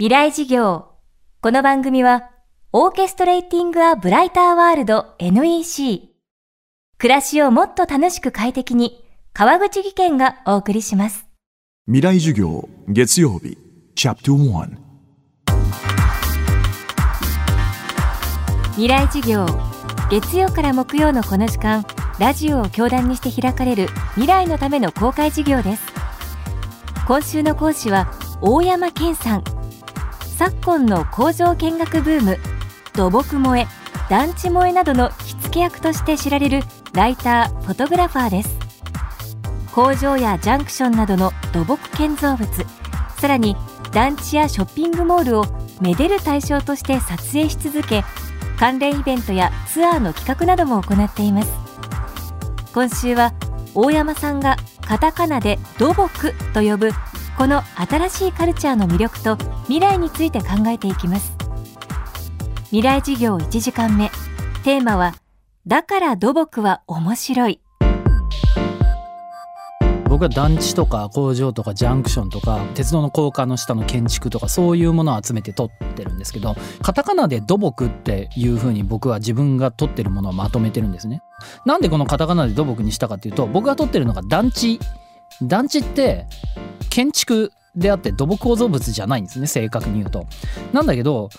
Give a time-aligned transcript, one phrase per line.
[0.00, 0.86] 未来事業。
[1.42, 2.30] この番組は、
[2.72, 6.08] オーケストレーティング・ア・ブライター・ワールド NEC。
[6.96, 11.26] 暮らしをもっと楽しく快適に、川口義賢がお送りします。
[11.84, 13.58] 未来授業月曜日
[13.94, 14.76] チャプター
[18.70, 19.44] 未来事業。
[20.10, 21.84] 月曜から木曜のこの時間、
[22.18, 25.92] ラジオを教壇にして開かれる未来のための公開事業です。
[27.06, 28.10] 今週の講師は、
[28.40, 29.44] 大山健さん。
[30.40, 32.38] 昨今の工場見学ブーム
[32.94, 33.66] 土木萌え
[34.08, 36.62] 団地萌えなどの火付け役として知られる
[36.94, 38.56] ライターフォトグラファーです。
[39.74, 42.48] 工場やジャンクションなどの土木建造物
[43.18, 43.54] さらに
[43.92, 45.44] 団地やショッピングモールを
[45.78, 48.02] めでる対象として撮影し続け
[48.58, 51.52] 関連イベントやツアーの企画なども行っています。
[52.72, 53.34] 今週は
[53.74, 54.56] 大山さんが
[54.88, 56.92] カタカナで土木と呼ぶ
[57.40, 61.32] この新しいカルチャーの魅力と未来について考えていきます。
[62.64, 64.10] 未来事業1時間目。
[64.62, 65.14] テーマは
[65.66, 67.62] だから土木は面白い。
[70.10, 81.22] 僕は団地とか工場とかジャンクションとか鉄道の高架の下の建築とかそういうものを集めて撮ってるんですけどカタカナで土木っていう風に僕は自分が撮ってるものをまとめてるんですね。
[81.64, 84.78] なんでこのカタカナで土木にしたかっていうと僕が撮ってるのが団地
[85.42, 86.26] 団地って
[86.88, 90.26] 建築であって土木構造物じゃないんですね正確に言うと。
[90.72, 91.30] なんだけど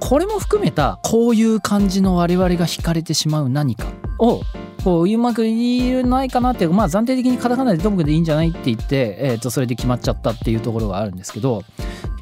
[0.00, 3.86] これも含めたこういう感じの我々が惹かれてしまう何か
[4.18, 4.40] を
[4.82, 11.62] こううまく言えないかなってまあ暫定的にカタカナで土木でいいんじゃないって言って、えー、とそれで決まっちゃったっていうところがあるんですけど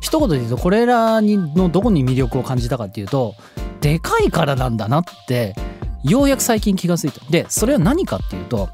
[0.01, 3.34] 一言で言うとこれらのどこに魅力を感じたかっていうと
[3.81, 5.55] でかいからなんだなって
[6.03, 7.31] ようやく最近気が付いた。
[7.31, 8.69] でそれは何かっていうと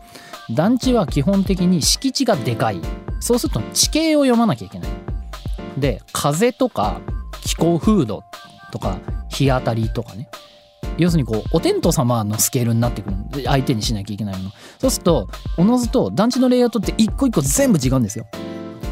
[0.51, 2.81] 団地は基本的に敷地がでかい。
[3.21, 4.91] そうすると地形を読まなきゃいけない。
[5.79, 7.01] で風とか
[7.43, 8.25] 気候風土
[8.73, 8.99] とか
[9.29, 10.29] 日当たりとかね。
[10.99, 13.17] 要するにこうお天道様のスケールになってくる。
[13.31, 14.51] で相手にしなきゃいけないもの。
[14.79, 18.27] そうするとおのずと団地のレイアウトって一個一個全部違うんですよ。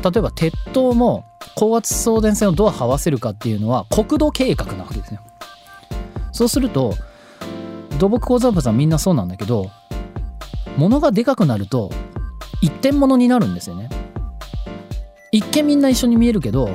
[0.02, 1.24] 例えば鉄塔も
[1.56, 5.20] 高圧送電線をどう這わせるかっていうのは国土計画なわけですよ。
[6.32, 6.94] そうすると
[7.98, 9.70] 土木構造物はみんなそうなんだけど
[10.80, 11.90] 物がでかくなると
[12.62, 13.90] 一点物になるんですよね。
[15.30, 16.70] 一見みんな一緒に見えるけど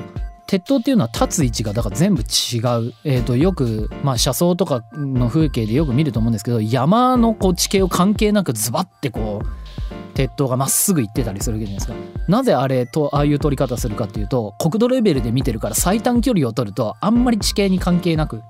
[0.48, 12.22] 鉄塔っていうのは立つ位置がだから全部違う、えー、とよく、まあ、車窓とかの風景でよく見ると思うんですけど山のこう地形を関係なくズバッてこう鉄塔がまっすぐ行ってたりするわけじゃないですか。
[12.28, 18.42] なぜあれとああいう撮り方するかっていうと国土レベルで見てるから最短距離を取るとあんまり地形に関係なく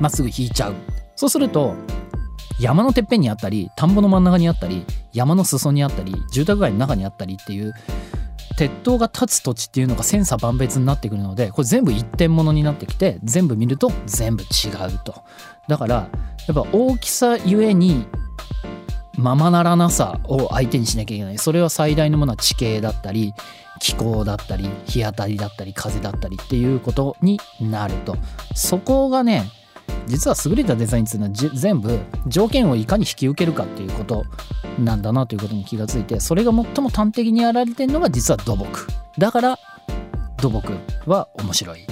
[0.00, 0.74] まっすぐ引いちゃう。
[1.16, 1.74] そうすると
[2.60, 7.72] 山のてっぺんにあったり田んぼの真ん中にあったり山の裾にあったり住宅街の中にあったりっていう
[8.56, 14.46] 鉄塔が立つ土地っていうのが千差万別になってくるのでこれ全部一点物になってきて全部見ると全部違
[14.92, 15.22] うと。
[15.68, 16.08] だから
[16.48, 18.06] やっぱ大きさゆえに
[19.16, 21.38] ままならなさを相手にしなきゃいけない。
[21.38, 23.32] それは最大のものは地形だったり
[23.78, 28.16] 気候だったり日当たりだったり風だったりっていうことになると。
[28.54, 29.48] そこがね
[30.06, 34.24] 実は優れたデザインっていうのは全部条件をいかに引き受けるかっていうこと
[34.78, 38.86] なんだなということに気がついてそれが最も端的にやられてるのが実は土木。
[39.18, 39.58] だから
[40.40, 40.72] 土木
[41.06, 41.86] は面白い。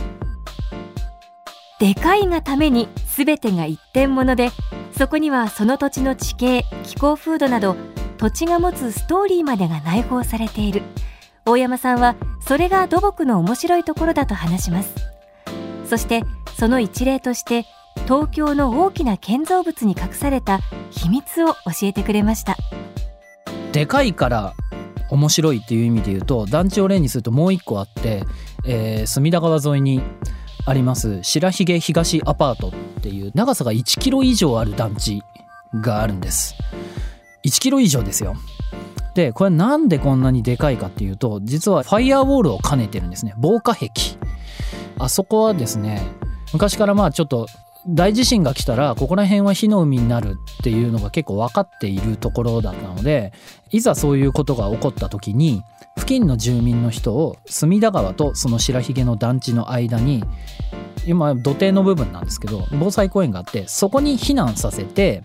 [1.79, 4.51] でかいがために全てが一点物で
[4.97, 7.77] そこにはその土地の地形気候風土など
[8.17, 10.83] 土地が持つストーリーまでが内包されている。
[11.45, 14.95] 大山さんはそれが土木の面白いところだと話します。
[15.85, 16.23] そして
[16.59, 17.67] その一例として
[18.07, 22.57] 東京の大きな建造物に隠された秘密を教えてくれました。
[23.73, 24.55] でかいから
[25.11, 28.23] 面白いっていう意味で言うと団地を例にするともう一個あって、
[28.65, 30.03] えー、隅田川沿いに
[30.65, 32.73] あります白髭東アパートっ
[33.03, 35.23] ていう長さが1キロ以上ある団地
[35.75, 36.55] があるんです。
[37.45, 38.35] 1キロ以上ですよ。
[39.15, 43.35] でこれなんでこんなにでかいかっていうと実はファイアウォールを兼ねてるんですね。
[43.39, 43.91] 防火壁。
[44.99, 46.03] あそこはですね
[46.53, 47.47] 昔からまあちょっと
[47.89, 53.33] 大地震が来たらここら辺は火の海になるっていうのが結構分かっているところだったので
[53.71, 55.63] いざそういうことが起こった時に
[55.97, 60.25] 付近の住民の人を隅田川とその白髭の団地の間に
[61.07, 65.23] 今土手の部分なんですけど防災公園があってそこに避難させて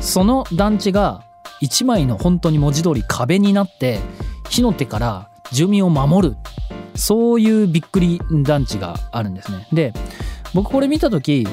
[0.00, 1.22] その団地が
[1.60, 4.00] 一枚の本当に文字通り壁になって
[4.48, 6.36] 火の手から住民を守る
[6.94, 9.66] そういうびっくり団地があるんですね。
[9.72, 9.92] で
[10.54, 11.46] 僕これ見た時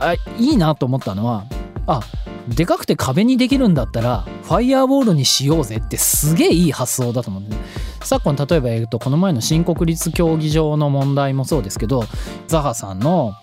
[0.00, 1.44] あいいなと思ったのは
[1.86, 2.00] あ
[2.48, 7.64] でかくて壁にできるんだったらファイアーボールにしようぜってすげえいい発想だと思うんですね。
[8.02, 12.04] 昨今例えば言うとこの前の新国立競技場の問題もそうですけど
[12.48, 13.34] ザハさんの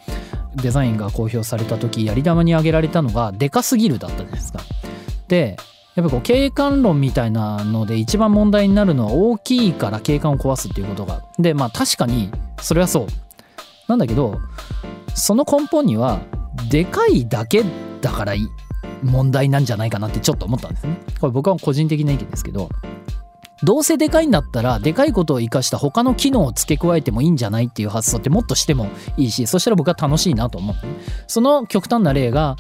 [0.56, 4.60] デザインが公表された時やり玉に挙げられたのがでかすぎるだったじゃないですか。
[5.28, 5.58] で
[5.96, 11.24] やっぱこう景観論みたいなので一番問題になるのは大きいから景観を壊すっていうことが。
[11.40, 12.30] でまあ確かに
[12.62, 13.08] それはそう。
[13.88, 14.40] なんだけど
[15.14, 16.20] その根本には
[16.70, 17.64] でかいだけ
[18.02, 18.34] だから
[19.04, 20.98] 問題なんじゃないかなってちょっと思ったんですね。
[21.20, 22.70] これ僕は個人的な意見ですけど
[23.64, 30.76] どうせでかいんだったらでかいことを生かした他の機能を付け加えてもいいんじゃないっていう発想ってもっとしてもいいしそしたら僕は楽しいなと思う
[31.26, 32.56] その極端な例が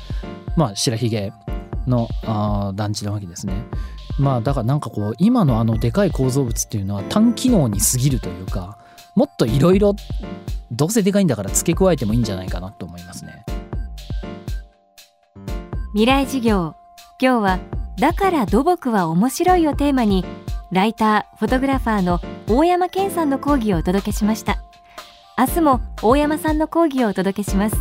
[0.55, 1.31] まあ白ひげ
[1.85, 3.53] のあ団地なわけですね。
[4.19, 8.79] まあだからなんかこう今のあのでかい構造物っていうのは単機能に過ぎるというか
[9.15, 9.95] もっといろいろ
[10.71, 13.45] どうせでかいんだから付け加えてもいいんじゃないかなと思いますね。
[15.97, 16.75] 未来事業。
[17.19, 17.59] 今日は
[17.99, 20.23] だから土木は面白いをテーマに
[20.71, 24.57] ライターフォトグラファーの大山健さんの講義をお届けしました。
[25.39, 27.75] 明日も大山さんの講義をお届けします。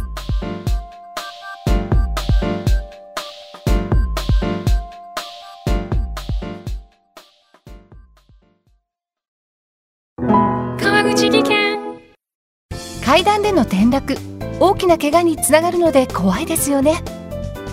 [10.80, 12.00] 川口技研。
[13.04, 14.16] 階段での転落。
[14.58, 16.94] 大きな怪我につながるので怖いですよね